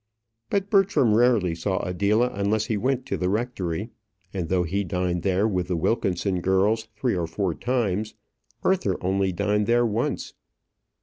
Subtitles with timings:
[0.49, 3.91] But Bertram rarely saw Adela unless he went to the rectory,
[4.33, 8.15] and though he dined there with the Wilkinson girls three or four times,
[8.63, 10.33] Arthur only dined there once.